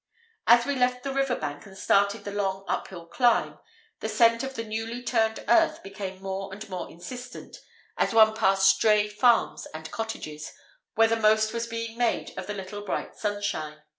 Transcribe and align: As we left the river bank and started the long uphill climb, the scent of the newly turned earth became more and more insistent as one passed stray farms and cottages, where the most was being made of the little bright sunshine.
As 0.47 0.65
we 0.65 0.73
left 0.75 1.03
the 1.03 1.13
river 1.13 1.35
bank 1.35 1.67
and 1.67 1.77
started 1.77 2.23
the 2.23 2.31
long 2.31 2.65
uphill 2.67 3.05
climb, 3.05 3.59
the 3.99 4.09
scent 4.09 4.41
of 4.41 4.55
the 4.55 4.63
newly 4.63 5.03
turned 5.03 5.45
earth 5.47 5.83
became 5.83 6.23
more 6.23 6.51
and 6.51 6.67
more 6.71 6.89
insistent 6.89 7.57
as 7.99 8.11
one 8.11 8.33
passed 8.33 8.67
stray 8.67 9.07
farms 9.07 9.67
and 9.75 9.91
cottages, 9.91 10.51
where 10.95 11.07
the 11.07 11.15
most 11.17 11.53
was 11.53 11.67
being 11.67 11.99
made 11.99 12.35
of 12.35 12.47
the 12.47 12.55
little 12.55 12.81
bright 12.81 13.15
sunshine. 13.15 13.83